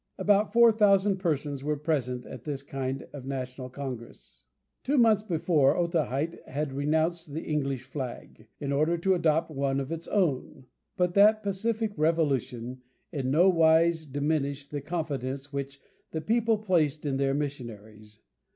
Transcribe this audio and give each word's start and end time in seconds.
About 0.17 0.51
four 0.51 0.71
thousand 0.71 1.17
persons 1.17 1.63
were 1.63 1.77
present 1.77 2.25
at 2.25 2.43
this 2.43 2.63
kind 2.63 3.03
of 3.13 3.23
national 3.23 3.69
congress." 3.69 4.45
Two 4.83 4.97
months 4.97 5.21
before, 5.21 5.77
Otaheite 5.77 6.41
had 6.47 6.73
renounced 6.73 7.31
the 7.35 7.43
English 7.43 7.83
flag, 7.83 8.47
in 8.59 8.71
order 8.71 8.97
to 8.97 9.13
adopt 9.13 9.51
one 9.51 9.79
of 9.79 9.91
its 9.91 10.07
own, 10.07 10.65
but 10.97 11.13
that 11.13 11.43
pacific 11.43 11.93
revolution 11.97 12.81
in 13.11 13.29
no 13.29 13.47
wise 13.47 14.07
diminished 14.07 14.71
the 14.71 14.81
confidence 14.81 15.53
which 15.53 15.79
the 16.09 16.21
people 16.21 16.57
placed 16.57 17.05
in 17.05 17.17
their 17.17 17.35
missionaries. 17.35 18.21